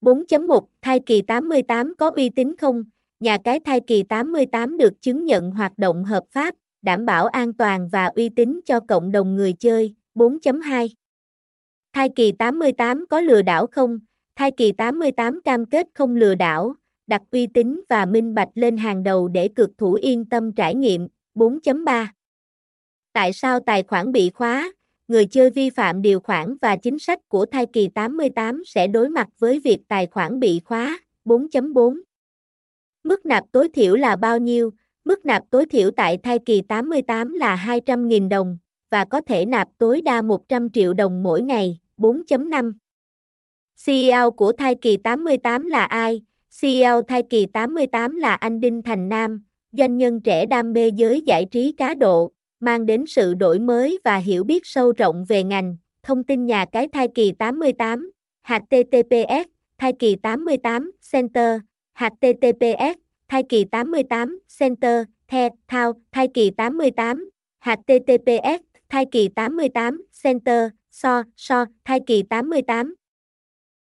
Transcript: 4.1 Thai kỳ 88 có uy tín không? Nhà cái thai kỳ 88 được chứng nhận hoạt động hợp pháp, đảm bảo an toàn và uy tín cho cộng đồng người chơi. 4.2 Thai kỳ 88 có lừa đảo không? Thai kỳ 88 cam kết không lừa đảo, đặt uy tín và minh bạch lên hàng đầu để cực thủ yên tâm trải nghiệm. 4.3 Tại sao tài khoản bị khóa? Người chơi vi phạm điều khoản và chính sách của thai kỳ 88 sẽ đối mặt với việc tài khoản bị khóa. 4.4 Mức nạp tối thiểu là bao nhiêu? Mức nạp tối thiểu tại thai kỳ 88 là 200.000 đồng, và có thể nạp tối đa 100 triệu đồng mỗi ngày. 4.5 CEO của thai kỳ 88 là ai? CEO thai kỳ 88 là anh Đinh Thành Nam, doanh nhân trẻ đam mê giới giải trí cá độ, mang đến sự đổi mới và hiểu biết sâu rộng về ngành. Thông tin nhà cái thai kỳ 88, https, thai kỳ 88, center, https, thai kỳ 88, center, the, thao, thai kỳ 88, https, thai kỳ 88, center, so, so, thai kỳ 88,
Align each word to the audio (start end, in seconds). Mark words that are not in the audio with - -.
4.1 0.00 0.66
Thai 0.82 1.00
kỳ 1.06 1.22
88 1.22 1.94
có 1.98 2.10
uy 2.16 2.28
tín 2.28 2.56
không? 2.56 2.84
Nhà 3.20 3.38
cái 3.44 3.60
thai 3.60 3.80
kỳ 3.80 4.02
88 4.02 4.76
được 4.76 5.02
chứng 5.02 5.24
nhận 5.24 5.50
hoạt 5.50 5.78
động 5.78 6.04
hợp 6.04 6.24
pháp, 6.30 6.54
đảm 6.82 7.06
bảo 7.06 7.26
an 7.26 7.52
toàn 7.52 7.88
và 7.88 8.06
uy 8.06 8.28
tín 8.28 8.60
cho 8.66 8.80
cộng 8.80 9.12
đồng 9.12 9.36
người 9.36 9.52
chơi. 9.52 9.94
4.2 10.14 10.88
Thai 11.92 12.08
kỳ 12.16 12.32
88 12.32 13.04
có 13.10 13.20
lừa 13.20 13.42
đảo 13.42 13.66
không? 13.66 13.98
Thai 14.36 14.50
kỳ 14.50 14.72
88 14.72 15.40
cam 15.42 15.66
kết 15.66 15.86
không 15.94 16.16
lừa 16.16 16.34
đảo, 16.34 16.74
đặt 17.06 17.22
uy 17.30 17.46
tín 17.46 17.80
và 17.88 18.06
minh 18.06 18.34
bạch 18.34 18.48
lên 18.54 18.76
hàng 18.76 19.02
đầu 19.02 19.28
để 19.28 19.48
cực 19.48 19.70
thủ 19.78 19.92
yên 19.92 20.24
tâm 20.24 20.52
trải 20.52 20.74
nghiệm. 20.74 21.08
4.3 21.34 22.06
Tại 23.12 23.32
sao 23.32 23.60
tài 23.60 23.82
khoản 23.82 24.12
bị 24.12 24.30
khóa? 24.30 24.72
Người 25.10 25.26
chơi 25.26 25.50
vi 25.50 25.70
phạm 25.70 26.02
điều 26.02 26.20
khoản 26.20 26.56
và 26.62 26.76
chính 26.76 26.98
sách 26.98 27.28
của 27.28 27.46
thai 27.46 27.66
kỳ 27.66 27.88
88 27.88 28.62
sẽ 28.66 28.86
đối 28.86 29.08
mặt 29.08 29.28
với 29.38 29.60
việc 29.60 29.78
tài 29.88 30.06
khoản 30.06 30.40
bị 30.40 30.60
khóa. 30.64 30.98
4.4 31.24 32.00
Mức 33.04 33.26
nạp 33.26 33.44
tối 33.52 33.68
thiểu 33.74 33.94
là 33.94 34.16
bao 34.16 34.38
nhiêu? 34.38 34.70
Mức 35.04 35.26
nạp 35.26 35.42
tối 35.50 35.66
thiểu 35.66 35.90
tại 35.90 36.18
thai 36.18 36.38
kỳ 36.38 36.62
88 36.62 37.32
là 37.32 37.64
200.000 37.66 38.28
đồng, 38.28 38.58
và 38.90 39.04
có 39.04 39.20
thể 39.20 39.46
nạp 39.46 39.68
tối 39.78 40.00
đa 40.00 40.22
100 40.22 40.70
triệu 40.70 40.94
đồng 40.94 41.22
mỗi 41.22 41.42
ngày. 41.42 41.78
4.5 41.98 42.72
CEO 43.86 44.30
của 44.30 44.52
thai 44.52 44.74
kỳ 44.74 44.96
88 44.96 45.66
là 45.66 45.84
ai? 45.84 46.22
CEO 46.60 47.02
thai 47.02 47.22
kỳ 47.30 47.46
88 47.46 48.16
là 48.16 48.34
anh 48.34 48.60
Đinh 48.60 48.82
Thành 48.82 49.08
Nam, 49.08 49.44
doanh 49.72 49.96
nhân 49.96 50.20
trẻ 50.20 50.46
đam 50.46 50.72
mê 50.72 50.88
giới 50.88 51.22
giải 51.26 51.44
trí 51.44 51.72
cá 51.72 51.94
độ, 51.94 52.32
mang 52.60 52.86
đến 52.86 53.04
sự 53.06 53.34
đổi 53.34 53.58
mới 53.58 53.98
và 54.04 54.16
hiểu 54.16 54.44
biết 54.44 54.66
sâu 54.66 54.92
rộng 54.92 55.24
về 55.28 55.44
ngành. 55.44 55.76
Thông 56.02 56.24
tin 56.24 56.46
nhà 56.46 56.64
cái 56.72 56.88
thai 56.88 57.08
kỳ 57.14 57.32
88, 57.32 58.10
https, 58.44 59.48
thai 59.78 59.92
kỳ 59.98 60.16
88, 60.16 60.92
center, 61.12 61.60
https, 61.94 62.98
thai 63.28 63.42
kỳ 63.48 63.64
88, 63.64 64.38
center, 64.58 65.04
the, 65.28 65.48
thao, 65.68 65.92
thai 66.12 66.28
kỳ 66.34 66.50
88, 66.50 67.30
https, 67.60 68.60
thai 68.88 69.06
kỳ 69.12 69.28
88, 69.28 70.02
center, 70.22 70.70
so, 70.90 71.22
so, 71.36 71.64
thai 71.84 72.00
kỳ 72.06 72.22
88, 72.22 72.94